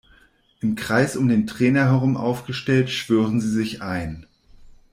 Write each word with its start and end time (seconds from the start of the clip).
Im 0.61 0.73
Kreis 0.73 1.15
um 1.15 1.27
den 1.27 1.45
Trainer 1.45 1.91
herum 1.91 2.17
aufgestellt 2.17 2.89
schwören 2.89 3.39
sie 3.39 3.51
sich 3.51 3.83
ein. 3.83 4.25